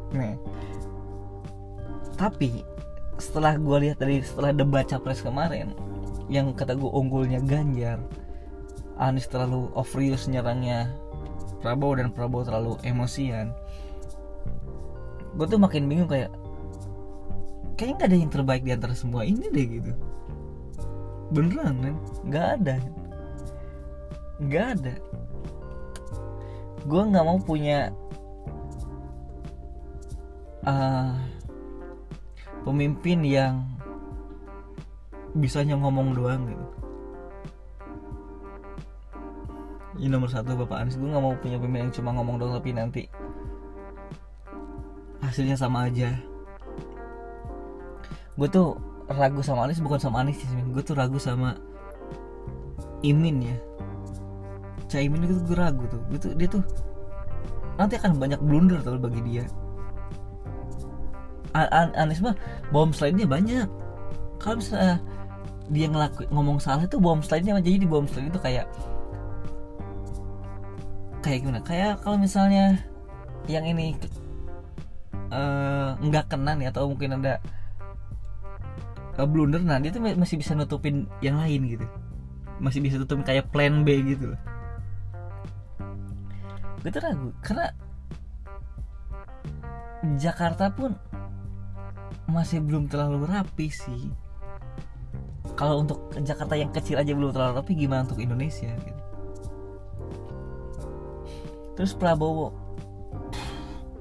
nah 0.10 0.34
tapi 2.18 2.66
setelah 3.22 3.56
gue 3.56 3.78
lihat 3.88 4.02
dari 4.02 4.26
setelah 4.26 4.52
debat 4.52 4.88
capres 4.88 5.22
kemarin 5.22 5.72
yang 6.28 6.52
kata 6.52 6.76
gue 6.76 6.90
unggulnya 6.90 7.40
Ganjar 7.44 8.02
Anies 9.00 9.32
terlalu 9.32 9.72
overuse 9.78 10.28
nyerangnya 10.28 10.92
Prabowo 11.60 12.00
dan 12.00 12.10
Prabowo 12.16 12.48
terlalu 12.48 12.74
emosian. 12.88 13.52
Gue 15.36 15.46
tuh 15.46 15.60
makin 15.62 15.86
bingung 15.86 16.10
kayak 16.10 16.32
kayaknya 17.76 17.96
nggak 17.96 18.10
ada 18.10 18.18
yang 18.18 18.32
terbaik 18.32 18.64
di 18.64 18.72
antara 18.76 18.96
semua 18.96 19.24
ini 19.28 19.48
deh 19.52 19.68
gitu. 19.68 19.92
Beneran 21.32 21.76
kan 21.80 21.96
nggak 22.28 22.48
ada. 22.60 22.76
Nggak 24.40 24.66
ada. 24.80 24.94
Gue 26.88 27.02
nggak 27.04 27.26
mau 27.28 27.40
punya 27.40 27.92
uh, 30.64 31.14
pemimpin 32.64 33.20
yang 33.24 33.68
bisanya 35.38 35.78
ngomong 35.78 36.18
doang 36.18 36.50
gitu 36.50 36.79
ini 40.00 40.08
nomor 40.08 40.32
satu 40.32 40.56
bapak 40.56 40.88
Anies. 40.88 40.96
Gue 40.96 41.12
nggak 41.12 41.24
mau 41.24 41.36
punya 41.36 41.60
pemimpin 41.60 41.92
yang 41.92 41.94
cuma 41.94 42.16
ngomong 42.16 42.40
doang 42.40 42.56
tapi 42.56 42.72
nanti 42.72 43.04
hasilnya 45.20 45.60
sama 45.60 45.92
aja. 45.92 46.16
Gue 48.40 48.48
tuh 48.48 48.80
ragu 49.12 49.44
sama 49.44 49.68
Anies 49.68 49.84
bukan 49.84 50.00
sama 50.00 50.24
Anies 50.24 50.40
sih 50.40 50.48
gue 50.48 50.84
tuh 50.84 50.96
ragu 50.96 51.20
sama 51.20 51.60
Imin 53.04 53.44
ya. 53.44 53.58
Caimin 54.88 55.28
itu 55.28 55.36
gue 55.44 55.58
ragu 55.60 55.84
tuh. 55.92 56.00
Gue 56.08 56.20
tuh 56.20 56.32
dia 56.40 56.48
tuh 56.48 56.64
nanti 57.76 58.00
akan 58.00 58.16
banyak 58.16 58.40
blunder 58.40 58.80
tuh 58.80 58.96
bagi 58.96 59.20
dia. 59.28 59.44
An 61.52 61.92
Anies 62.00 62.24
mah 62.24 62.40
bom 62.72 62.96
slide-nya 62.96 63.28
banyak. 63.28 63.68
Kalau 64.40 64.64
misalnya 64.64 65.04
dia 65.70 65.86
ngelakuin 65.92 66.32
ngomong 66.32 66.58
salah 66.58 66.88
itu 66.88 66.98
bom 66.98 67.20
slide-nya 67.20 67.60
jadi 67.60 67.84
di 67.84 67.88
bom 67.90 68.08
slide 68.08 68.32
itu 68.32 68.40
kayak 68.40 68.66
kayak 71.20 71.46
gimana? 71.46 71.62
Kayak 71.64 72.02
kalau 72.04 72.18
misalnya 72.20 72.80
yang 73.48 73.66
ini 73.66 73.96
uh, 75.32 75.96
nggak 76.00 76.32
kena 76.32 76.56
nih 76.56 76.70
atau 76.72 76.92
mungkin 76.92 77.20
ada 77.20 77.40
uh, 79.18 79.28
blunder 79.28 79.62
nah 79.64 79.80
dia 79.80 79.92
tuh 79.94 80.02
masih 80.02 80.40
bisa 80.40 80.56
nutupin 80.56 81.06
yang 81.20 81.40
lain 81.40 81.68
gitu. 81.68 81.86
Masih 82.60 82.84
bisa 82.84 83.00
tutupin 83.00 83.24
kayak 83.24 83.52
plan 83.52 83.88
B 83.88 84.04
gitu 84.04 84.36
loh. 84.36 84.42
Gue 86.80 86.90
tuh 86.92 87.04
ragu 87.04 87.30
karena 87.44 87.76
Jakarta 90.16 90.72
pun 90.72 90.96
masih 92.32 92.64
belum 92.64 92.88
terlalu 92.88 93.28
rapi 93.28 93.68
sih. 93.68 94.12
Kalau 95.60 95.84
untuk 95.84 96.08
Jakarta 96.24 96.56
yang 96.56 96.72
kecil 96.72 96.96
aja 96.96 97.12
belum 97.12 97.36
terlalu 97.36 97.60
rapi 97.60 97.76
gimana 97.76 98.08
untuk 98.08 98.24
Indonesia 98.24 98.72
gitu 98.80 98.99
terus 101.80 101.96
Prabowo. 101.96 102.52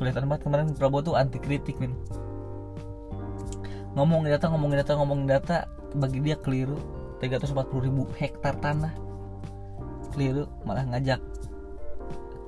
Kelihatan 0.02 0.26
banget 0.26 0.42
kemarin 0.42 0.74
Prabowo 0.74 1.14
tuh 1.14 1.14
anti 1.14 1.38
kritik 1.38 1.78
men 1.78 1.94
ngomongin 3.94 4.34
data 4.34 4.50
ngomongin 4.50 4.82
data 4.82 4.92
ngomongin 4.98 5.26
data 5.30 5.56
bagi 5.94 6.18
dia 6.18 6.34
keliru 6.34 6.74
340 7.22 7.86
ribu 7.86 8.02
hektar 8.18 8.58
tanah. 8.58 8.90
Keliru 10.10 10.50
malah 10.66 10.90
ngajak 10.90 11.22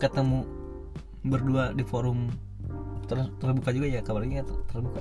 ketemu 0.03 0.43
berdua 1.23 1.71
di 1.79 1.87
forum 1.87 2.27
ter 3.07 3.23
terbuka 3.39 3.71
juga 3.71 3.87
ya 3.87 4.03
kabarnya 4.03 4.43
terbuka. 4.67 4.99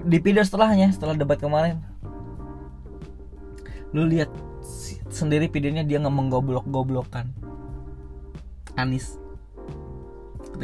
Di 0.00 0.16
pidato 0.16 0.48
setelahnya 0.48 0.96
setelah 0.96 1.12
debat 1.12 1.36
kemarin. 1.36 1.84
Lu 3.92 4.08
lihat 4.08 4.32
sendiri 5.12 5.52
videonya 5.52 5.84
dia 5.84 6.00
ngomong 6.00 6.32
goblok-goblokan 6.32 7.32
Anis 8.76 9.16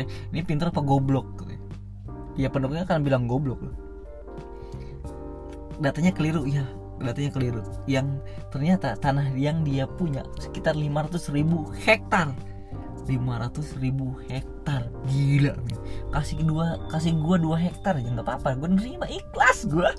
ini 0.01 0.41
pinter 0.45 0.73
apa 0.73 0.81
goblok 0.81 1.45
ya. 2.37 2.49
Pendukungnya 2.49 2.89
kan 2.89 3.05
bilang 3.05 3.29
goblok 3.29 3.61
loh. 3.61 3.77
Datanya 5.83 6.15
keliru 6.15 6.47
ya 6.49 6.65
datanya 7.03 7.31
keliru. 7.35 7.63
Yang 7.91 8.23
ternyata 8.55 8.95
tanah 8.97 9.35
yang 9.35 9.67
dia 9.67 9.85
punya 9.91 10.23
sekitar 10.39 10.79
500 10.79 11.35
ribu 11.35 11.69
hektar. 11.83 12.31
500 13.11 13.83
ribu 13.83 14.15
hektar. 14.31 14.87
Gila 15.11 15.59
nih. 15.59 15.79
kasih 16.15 16.37
kedua 16.45 16.79
kasih 16.87 17.19
gua 17.19 17.37
dua 17.37 17.57
hektar 17.59 17.99
aja 17.99 18.09
nggak 18.09 18.27
apa-apa. 18.27 18.55
Gue 18.57 18.71
nerima 18.71 19.07
ikhlas 19.11 19.67
gua. 19.67 19.91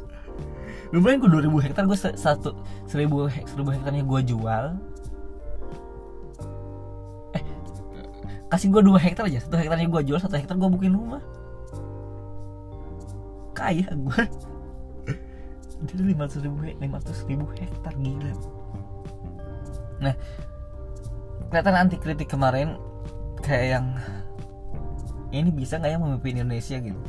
Lumayan 0.94 1.26
gue 1.26 1.30
2000 1.50 1.66
hektar 1.66 1.84
gue 1.90 1.98
satu 1.98 2.54
seribu 2.86 3.26
seribu 3.50 3.74
hektarnya 3.74 4.06
gue 4.06 4.22
jual 4.30 4.78
kasih 8.54 8.70
gue 8.70 8.82
dua 8.86 9.02
hektar 9.02 9.26
aja. 9.26 9.42
Satu 9.42 9.58
hektarnya 9.58 9.90
gue 9.90 10.02
jual 10.06 10.22
satu 10.22 10.38
hektar 10.38 10.54
gue 10.54 10.70
bikin 10.78 10.94
rumah. 10.94 11.26
Kaya 13.58 13.90
gue 13.90 14.22
jadi 15.90 16.02
500 16.14 16.46
ribu 16.46 16.58
500 16.78 17.30
ribu 17.34 17.46
hektar 17.58 17.94
gila. 17.98 18.34
Nah 20.06 20.14
kelihatan 21.50 21.74
anti 21.74 21.98
kritik 21.98 22.30
kemarin 22.30 22.78
kayak 23.42 23.82
yang 23.82 23.88
ini 25.34 25.50
bisa 25.50 25.82
nggak 25.82 25.90
ya 25.90 25.98
memimpin 25.98 26.38
Indonesia 26.38 26.78
gitu? 26.78 27.02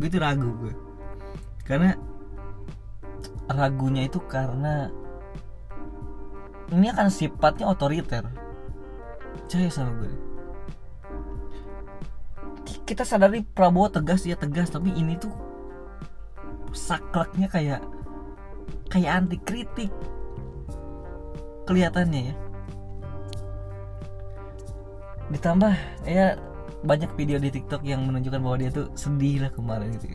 Gue 0.00 0.08
tuh 0.08 0.20
ragu 0.24 0.48
gue 0.64 0.74
karena 1.68 1.92
ragunya 3.52 4.08
itu 4.08 4.16
karena 4.24 4.88
ini 6.72 6.88
akan 6.88 7.12
sifatnya 7.12 7.68
otoriter 7.68 8.45
percaya 9.36 9.68
sama 9.68 9.92
gue. 10.00 10.12
Kita 12.86 13.02
sadari 13.02 13.42
Prabowo 13.42 13.90
tegas 13.90 14.22
ya 14.22 14.38
tegas 14.38 14.70
tapi 14.70 14.94
ini 14.94 15.18
tuh 15.18 15.34
sakleknya 16.70 17.50
kayak 17.50 17.80
kayak 18.90 19.12
anti 19.12 19.38
kritik 19.42 19.90
kelihatannya 21.66 22.30
ya. 22.30 22.34
Ditambah 25.34 25.74
ya 26.06 26.38
banyak 26.86 27.10
video 27.18 27.42
di 27.42 27.50
TikTok 27.50 27.82
yang 27.82 28.06
menunjukkan 28.06 28.38
bahwa 28.38 28.56
dia 28.62 28.70
tuh 28.70 28.86
sedih 28.94 29.42
lah 29.42 29.50
kemarin 29.50 29.90
gitu. 29.98 30.14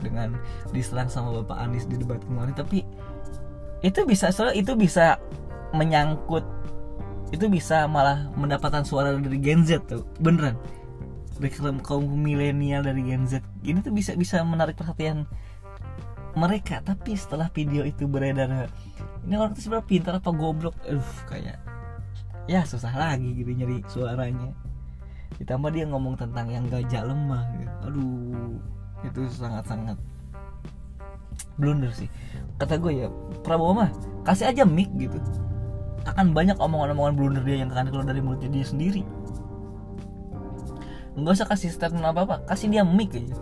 Dengan 0.00 0.40
diserang 0.72 1.12
sama 1.12 1.44
Bapak 1.44 1.56
Anies 1.60 1.84
di 1.84 2.00
debat 2.00 2.20
kemarin 2.24 2.56
tapi 2.56 2.84
itu 3.84 4.00
bisa 4.08 4.32
soal 4.32 4.56
itu 4.56 4.72
bisa 4.72 5.20
menyangkut 5.76 6.44
itu 7.34 7.50
bisa 7.50 7.90
malah 7.90 8.30
mendapatkan 8.38 8.86
suara 8.86 9.10
dari 9.16 9.38
Gen 9.42 9.66
Z 9.66 9.90
tuh. 9.90 10.06
Beneran. 10.22 10.54
Dari 11.36 11.52
kaum 11.82 12.06
milenial 12.06 12.86
dari 12.86 13.02
Gen 13.02 13.26
Z. 13.26 13.42
Ini 13.66 13.82
tuh 13.82 13.92
bisa 13.92 14.14
bisa 14.14 14.40
menarik 14.46 14.78
perhatian 14.78 15.26
mereka. 16.38 16.80
Tapi 16.86 17.18
setelah 17.18 17.50
video 17.50 17.82
itu 17.82 18.06
beredar 18.06 18.70
ini 19.26 19.34
orang 19.34 19.58
tuh 19.58 19.66
sebenarnya 19.66 19.90
pintar 19.90 20.14
apa 20.22 20.30
goblok? 20.30 20.78
Uh 20.86 21.02
kayak 21.26 21.58
ya 22.46 22.62
susah 22.62 22.94
lagi 22.94 23.34
gitu 23.34 23.50
nyari 23.50 23.82
suaranya. 23.90 24.54
Ditambah 25.42 25.74
dia 25.74 25.84
ngomong 25.90 26.14
tentang 26.14 26.46
yang 26.46 26.70
gajah 26.70 27.02
lemah 27.02 27.42
gitu. 27.58 27.74
aduh 27.90 28.54
itu 29.02 29.20
sangat-sangat 29.34 29.98
blunder 31.58 31.90
sih. 31.90 32.06
Kata 32.56 32.78
gue 32.78 33.02
ya 33.02 33.10
Prabowo 33.42 33.82
mah 33.82 33.90
kasih 34.22 34.54
aja 34.54 34.62
mic 34.62 34.88
gitu 34.94 35.18
akan 36.06 36.30
banyak 36.30 36.54
omongan-omongan 36.56 37.14
blunder 37.18 37.42
dia 37.42 37.66
yang 37.66 37.70
akan 37.74 37.90
keluar 37.90 38.06
dari 38.06 38.22
mulutnya 38.22 38.50
dia 38.50 38.62
sendiri. 38.62 39.02
Nggak 41.18 41.32
usah 41.42 41.48
kasih 41.50 41.70
statement 41.72 42.06
apa 42.06 42.20
apa 42.22 42.36
kasih 42.54 42.70
dia 42.70 42.86
mic 42.86 43.10
aja. 43.10 43.34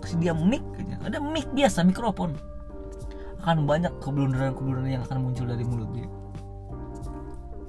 Kasih 0.00 0.16
dia 0.16 0.32
mic 0.32 0.64
aja. 0.80 0.96
Ada 1.04 1.18
mic 1.20 1.44
biasa 1.52 1.84
mikrofon. 1.84 2.32
Akan 3.44 3.68
banyak 3.68 3.92
keblunderan-keblunderan 4.00 4.90
yang 4.98 5.04
akan 5.04 5.18
muncul 5.22 5.44
dari 5.44 5.62
mulut 5.62 5.90
dia. 5.92 6.08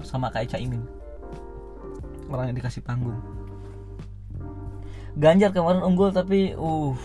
Sama 0.07 0.31
kayak 0.31 0.55
Caimin. 0.55 0.87
Orang 2.31 2.53
yang 2.53 2.57
dikasih 2.57 2.81
panggung. 2.85 3.19
Ganjar 5.17 5.51
kemarin 5.51 5.83
unggul 5.83 6.13
tapi 6.13 6.55
uh 6.55 6.95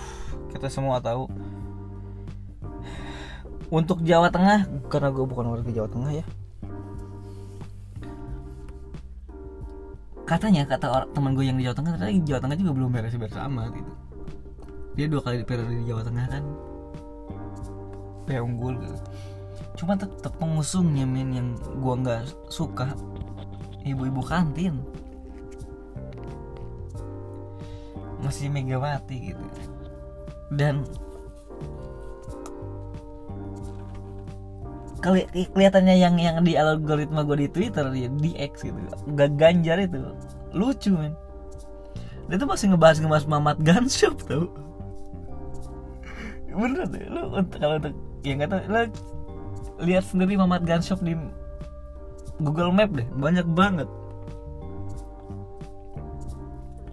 kita 0.54 0.70
semua 0.70 1.02
tahu. 1.02 1.26
Untuk 3.72 4.04
Jawa 4.04 4.28
Tengah 4.28 4.68
karena 4.92 5.08
gue 5.08 5.24
bukan 5.24 5.48
warga 5.48 5.72
Jawa 5.72 5.88
Tengah 5.88 6.12
ya 6.20 6.24
katanya 10.32 10.64
kata 10.64 10.86
orang 10.88 11.10
teman 11.12 11.36
gue 11.36 11.44
yang 11.44 11.60
di 11.60 11.68
Jawa 11.68 11.76
Tengah 11.76 11.92
ternyata 12.00 12.24
Jawa 12.24 12.40
Tengah 12.40 12.56
juga 12.56 12.72
belum 12.72 12.90
beres-beres 12.96 13.36
amat 13.36 13.70
gitu. 13.76 13.92
Dia 14.96 15.06
dua 15.08 15.20
kali 15.20 15.36
di 15.40 15.46
periode 15.46 15.72
di 15.76 15.84
Jawa 15.84 16.02
Tengah 16.08 16.26
kan. 16.32 16.44
Kayak 18.24 18.42
unggul 18.48 18.74
gitu. 18.80 18.96
Cuma 19.76 19.92
tetap 20.00 20.32
pengusungnya 20.40 21.04
men 21.04 21.28
yang 21.36 21.48
gue 21.56 21.94
nggak 22.00 22.24
suka. 22.48 22.96
Ibu-ibu 23.84 24.24
kantin. 24.24 24.80
Masih 28.24 28.48
Megawati 28.48 29.34
gitu. 29.34 29.44
Dan 30.54 30.86
keli 35.02 35.26
kelihatannya 35.50 35.98
yang 35.98 36.14
yang 36.16 36.38
di 36.46 36.54
algoritma 36.54 37.26
gue 37.26 37.44
di 37.44 37.48
Twitter 37.50 37.84
ya 37.90 38.08
di 38.08 38.32
X 38.38 38.62
gitu. 38.62 38.78
Gak 39.18 39.34
ganjar 39.34 39.82
itu. 39.82 39.98
Lucu 40.54 40.94
men. 40.94 41.12
Dia 42.30 42.38
tuh 42.38 42.46
masih 42.46 42.70
ngebahas 42.70 43.02
ngebahas 43.02 43.26
Mamat 43.26 43.58
Ganshop 43.60 44.22
tau. 44.24 44.46
Bener 46.52 46.86
deh 46.86 47.04
lu 47.10 47.34
kalau 47.58 47.76
untuk 47.82 47.94
ya 48.22 48.32
nggak 48.38 48.48
tau 48.52 48.60
lu 48.70 48.80
lihat 49.82 50.06
sendiri 50.06 50.38
Mamat 50.38 50.62
Ganshop 50.62 51.02
di 51.02 51.18
Google 52.38 52.70
Map 52.70 52.94
deh. 52.94 53.04
Banyak 53.18 53.46
banget. 53.52 53.90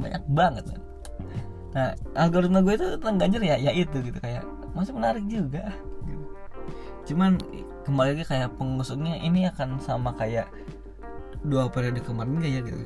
Banyak 0.02 0.24
banget 0.34 0.64
men. 0.66 0.82
Nah 1.78 1.94
algoritma 2.18 2.66
gue 2.66 2.74
itu 2.74 2.88
tentang 2.98 3.22
Ganjar 3.22 3.42
ya 3.46 3.56
ya 3.62 3.72
itu 3.72 4.02
gitu. 4.02 4.18
Kayak 4.18 4.44
masih 4.74 4.94
menarik 4.98 5.26
juga 5.30 5.74
gitu. 6.06 6.26
cuman 7.10 7.42
kembali 7.90 8.10
lagi 8.14 8.26
kayak 8.30 8.54
pengusungnya 8.62 9.18
ini 9.18 9.50
akan 9.50 9.82
sama 9.82 10.14
kayak 10.14 10.46
dua 11.42 11.74
periode 11.74 12.06
kemarin 12.06 12.38
gak 12.38 12.52
ya 12.54 12.62
gitu. 12.62 12.84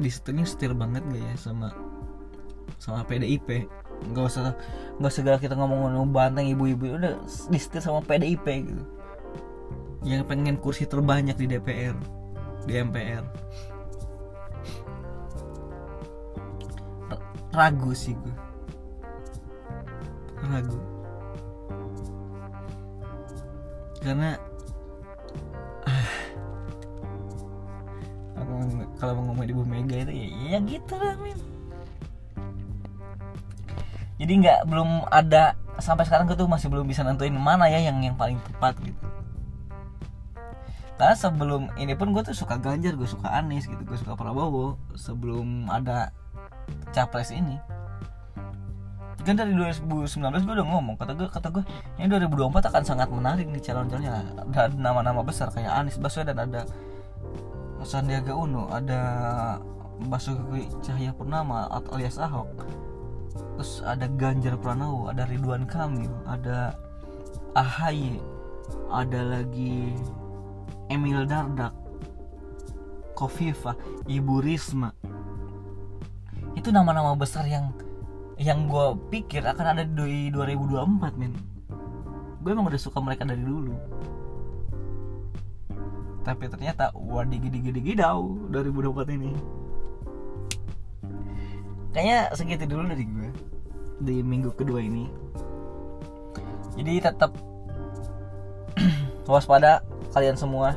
Di 0.00 0.08
situnya 0.08 0.48
setir 0.48 0.72
banget 0.72 1.04
gak 1.04 1.20
ya 1.20 1.34
sama 1.36 1.68
sama 2.80 3.04
PDIP 3.04 3.68
nggak 3.96 4.28
usah 4.28 4.52
nggak 5.00 5.12
segala 5.12 5.40
kita 5.40 5.56
ngomong 5.56 5.88
ngomong 5.88 6.12
banteng 6.12 6.52
ibu-ibu 6.52 7.00
udah 7.00 7.16
di 7.48 7.58
setir 7.60 7.84
sama 7.84 8.00
PDIP 8.00 8.46
gitu. 8.64 8.84
Yang 10.08 10.24
pengen 10.24 10.56
kursi 10.56 10.88
terbanyak 10.88 11.36
di 11.36 11.46
DPR 11.52 11.96
di 12.66 12.72
MPR 12.82 13.24
ragu 17.56 17.96
sih 17.96 18.12
gue 18.12 18.36
ragu 20.44 20.95
karena 24.06 24.38
aku 28.38 28.52
kalau 29.02 29.12
mau 29.18 29.34
ngomong 29.34 29.50
ibu 29.50 29.66
Mega 29.66 30.06
itu 30.06 30.14
ya, 30.14 30.26
ya 30.54 30.58
gitu 30.62 30.94
lah 30.94 31.18
min 31.18 31.34
jadi 34.16 34.32
nggak 34.32 34.60
belum 34.70 35.04
ada 35.12 35.58
sampai 35.76 36.08
sekarang 36.08 36.24
gue 36.24 36.38
tuh 36.38 36.48
masih 36.48 36.72
belum 36.72 36.88
bisa 36.88 37.04
nentuin 37.04 37.36
mana 37.36 37.68
ya 37.68 37.84
yang 37.84 38.00
yang 38.00 38.16
paling 38.16 38.40
tepat 38.40 38.72
gitu. 38.80 39.06
Karena 40.96 41.12
sebelum 41.12 41.68
ini 41.76 41.92
pun 41.92 42.16
gue 42.16 42.24
tuh 42.24 42.32
suka 42.32 42.56
Ganjar 42.56 42.96
gue 42.96 43.04
suka 43.04 43.28
Anies 43.28 43.68
gitu. 43.68 43.84
Gue 43.84 44.00
suka 44.00 44.16
Prabowo 44.16 44.80
sebelum 44.96 45.68
ada 45.68 46.16
capres 46.96 47.28
ini 47.28 47.60
kan 49.26 49.34
dari 49.34 49.52
2019 49.58 50.22
gue 50.22 50.54
udah 50.54 50.68
ngomong 50.70 50.94
kata 50.94 51.12
gue 51.18 51.26
kata 51.26 51.50
gue 51.50 51.64
ini 51.98 52.06
2024 52.06 52.70
akan 52.70 52.82
sangat 52.86 53.08
menarik 53.10 53.50
nih 53.50 53.58
calon-calonnya. 53.58 54.22
Ada 54.54 54.70
nama-nama 54.78 55.26
besar 55.26 55.50
kayak 55.50 55.74
Anies 55.74 55.98
Baswedan 55.98 56.38
ada 56.38 56.62
Sandiaga 57.82 58.32
Uno 58.38 58.70
ada 58.70 59.00
Basuki 60.06 60.70
Cahaya 60.82 61.10
Purnama 61.10 61.66
alias 61.90 62.22
Ahok 62.22 62.66
terus 63.56 63.80
ada 63.84 64.06
Ganjar 64.16 64.56
Pranowo 64.60 65.10
ada 65.10 65.26
Ridwan 65.28 65.66
Kamil 65.66 66.10
ada 66.28 66.76
Ahaye 67.56 68.20
ada 68.90 69.20
lagi 69.22 69.96
Emil 70.86 71.26
Dardak 71.26 71.74
Kofifa 73.16 73.72
Ibu 74.04 74.44
Risma. 74.44 74.92
Itu 76.52 76.68
nama-nama 76.68 77.16
besar 77.16 77.48
yang 77.48 77.72
yang 78.36 78.68
gue 78.68 78.86
pikir 79.08 79.40
akan 79.40 79.66
ada 79.72 79.84
di 79.88 80.28
2024 80.28 81.16
men. 81.16 81.32
Gue 82.44 82.52
emang 82.52 82.68
udah 82.68 82.80
suka 82.80 83.00
mereka 83.00 83.24
dari 83.24 83.40
dulu. 83.40 83.72
Tapi 86.20 86.44
ternyata 86.52 86.92
wadi 86.92 87.40
gidi 87.40 87.58
gidi 87.64 87.80
gidau 87.80 88.36
2024 88.52 89.16
ini. 89.16 89.32
Kayaknya 91.96 92.18
segitu 92.36 92.64
dulu 92.68 92.92
dari 92.92 93.04
gue 93.08 93.28
di 94.04 94.16
minggu 94.20 94.52
kedua 94.52 94.84
ini. 94.84 95.08
Jadi 96.76 97.00
tetap 97.00 97.32
waspada 99.32 99.80
kalian 100.12 100.36
semua. 100.36 100.76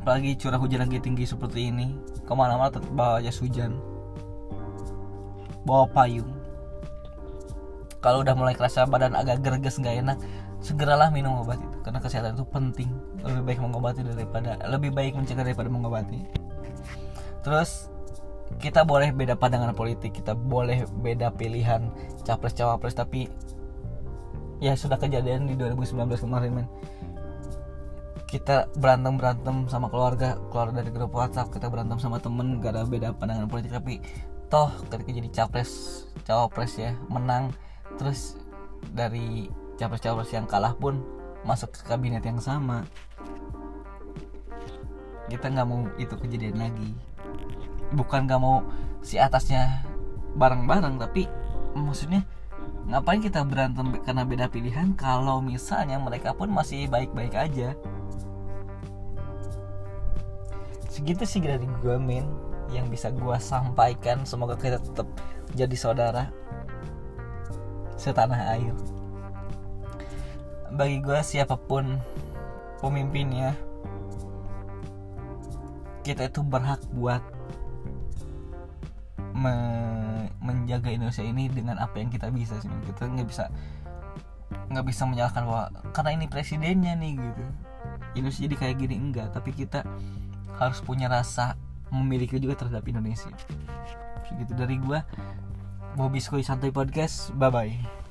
Apalagi 0.00 0.32
curah 0.40 0.56
hujan 0.56 0.80
lagi 0.80 0.96
tinggi 0.96 1.28
seperti 1.28 1.68
ini. 1.68 1.92
Ke 2.24 2.32
mana-mana 2.32 2.72
tetap 2.72 2.88
bawa 2.96 3.20
jas 3.20 3.36
hujan 3.36 3.76
bawa 5.64 5.88
payung. 5.90 6.28
Kalau 8.04 8.20
udah 8.20 8.36
mulai 8.36 8.52
kerasa 8.52 8.84
badan 8.84 9.16
agak 9.16 9.40
gerges 9.40 9.80
nggak 9.80 9.96
enak 10.04 10.18
segeralah 10.64 11.12
minum 11.12 11.44
obat 11.44 11.60
itu 11.60 11.76
karena 11.84 12.00
kesehatan 12.00 12.40
itu 12.40 12.44
penting. 12.48 12.88
Lebih 13.20 13.42
baik 13.44 13.60
mengobati 13.60 14.00
daripada 14.00 14.56
lebih 14.64 14.96
baik 14.96 15.12
mencegah 15.12 15.44
daripada 15.44 15.68
mengobati. 15.68 16.20
Terus 17.44 17.92
kita 18.60 18.84
boleh 18.84 19.12
beda 19.12 19.36
pandangan 19.36 19.76
politik 19.76 20.16
kita 20.20 20.32
boleh 20.32 20.88
beda 21.04 21.32
pilihan 21.36 21.92
capres 22.24 22.56
cawapres 22.56 22.96
tapi 22.96 23.28
ya 24.60 24.72
sudah 24.72 24.96
kejadian 24.96 25.44
di 25.48 25.54
2019 25.56 26.24
kemarin 26.24 26.50
men. 26.64 26.68
Kita 28.24 28.66
berantem 28.80 29.14
berantem 29.14 29.68
sama 29.68 29.92
keluarga 29.92 30.40
keluar 30.48 30.72
dari 30.72 30.90
grup 30.90 31.12
WhatsApp 31.12 31.52
kita 31.52 31.68
berantem 31.68 32.00
sama 32.00 32.18
temen 32.18 32.58
gak 32.58 32.74
ada 32.74 32.82
beda 32.88 33.14
pandangan 33.14 33.46
politik 33.46 33.70
tapi 33.70 34.00
toh 34.54 34.70
ketika 34.86 35.10
jadi 35.10 35.30
capres 35.34 36.06
cawapres 36.22 36.78
ya 36.78 36.94
menang 37.10 37.50
terus 37.98 38.38
dari 38.94 39.50
capres-capres 39.74 40.30
yang 40.30 40.46
kalah 40.46 40.78
pun 40.78 41.02
masuk 41.42 41.74
ke 41.74 41.82
kabinet 41.82 42.22
yang 42.22 42.38
sama. 42.38 42.86
Kita 45.26 45.50
nggak 45.50 45.66
mau 45.66 45.90
itu 45.98 46.14
kejadian 46.14 46.62
lagi. 46.62 46.94
Bukan 47.98 48.30
nggak 48.30 48.38
mau 48.38 48.62
si 49.02 49.18
atasnya 49.18 49.82
bareng-bareng 50.38 51.02
tapi 51.02 51.26
maksudnya 51.74 52.22
ngapain 52.86 53.18
kita 53.18 53.42
berantem 53.42 53.90
karena 54.06 54.22
beda 54.22 54.46
pilihan 54.54 54.94
kalau 54.94 55.42
misalnya 55.42 55.98
mereka 55.98 56.30
pun 56.30 56.46
masih 56.54 56.86
baik-baik 56.86 57.34
aja? 57.34 57.74
Segitu 60.86 61.26
sih 61.26 61.42
dari 61.42 61.66
gue 61.82 61.98
min 61.98 62.53
yang 62.74 62.90
bisa 62.90 63.14
gue 63.14 63.36
sampaikan. 63.38 64.26
Semoga 64.26 64.58
kita 64.58 64.82
tetap 64.82 65.06
jadi 65.54 65.76
saudara 65.78 66.34
setanah 67.94 68.58
air. 68.58 68.74
Bagi 70.74 70.98
gue 70.98 71.18
siapa 71.22 71.54
pun 71.54 72.02
pemimpinnya 72.82 73.54
kita 76.04 76.28
itu 76.28 76.44
berhak 76.44 76.82
buat 76.92 77.22
me 79.32 79.54
menjaga 80.44 80.92
Indonesia 80.92 81.24
ini 81.24 81.48
dengan 81.48 81.80
apa 81.80 81.96
yang 81.96 82.12
kita 82.12 82.28
bisa 82.28 82.60
sih. 82.60 82.68
Kita 82.90 83.08
nggak 83.08 83.28
bisa 83.30 83.48
nggak 84.68 84.86
bisa 84.86 85.02
menyalahkan 85.08 85.42
bahwa 85.48 85.64
karena 85.96 86.10
ini 86.20 86.26
presidennya 86.28 86.92
nih 86.98 87.16
gitu. 87.16 87.44
Indonesia 88.14 88.42
jadi 88.44 88.56
kayak 88.60 88.76
gini 88.84 88.94
enggak. 89.00 89.32
Tapi 89.32 89.50
kita 89.56 89.86
harus 90.60 90.78
punya 90.84 91.08
rasa 91.08 91.56
memiliki 91.94 92.36
juga 92.42 92.58
terhadap 92.66 92.82
Indonesia. 92.90 93.30
Segitu 94.26 94.52
dari 94.58 94.76
gua. 94.82 95.06
Bobby 95.94 96.18
Santai 96.42 96.74
Podcast. 96.74 97.30
Bye 97.38 97.50
bye 97.54 98.03